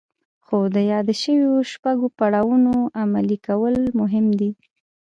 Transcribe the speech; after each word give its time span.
خو 0.45 0.57
د 0.75 0.77
يادو 0.91 1.13
شويو 1.21 1.67
شپږو 1.71 2.07
پړاوونو 2.17 2.73
عملي 3.01 3.37
کول 3.47 3.75
مهم 3.99 4.25
دي. 4.39 4.51